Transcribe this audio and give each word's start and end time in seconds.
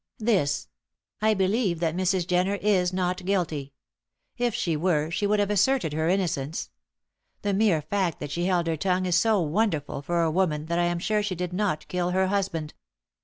"This. 0.17 0.67
I 1.21 1.35
believe 1.35 1.79
that 1.79 1.95
Mrs. 1.95 2.25
Jenner 2.25 2.55
is 2.55 2.91
not 2.91 3.23
guilty. 3.23 3.73
If 4.35 4.55
she 4.55 4.75
were, 4.75 5.11
she 5.11 5.27
would 5.27 5.37
have 5.39 5.51
asserted 5.51 5.93
her 5.93 6.09
innocence. 6.09 6.71
The 7.43 7.53
mere 7.53 7.83
fact 7.83 8.19
that 8.19 8.31
she 8.31 8.45
held 8.45 8.65
her 8.65 8.75
tongue 8.77 9.05
is 9.05 9.15
so 9.15 9.39
wonderful 9.41 10.01
for 10.01 10.23
a 10.23 10.31
woman 10.31 10.65
that 10.65 10.79
I 10.79 10.85
am 10.85 10.97
sure 10.97 11.21
she 11.21 11.35
did 11.35 11.53
not 11.53 11.87
kill 11.87 12.09
her 12.09 12.25
husband." 12.29 12.73